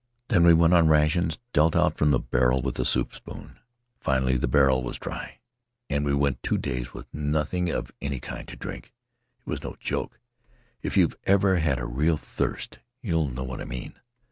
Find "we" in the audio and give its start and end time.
0.43-0.55, 6.03-6.11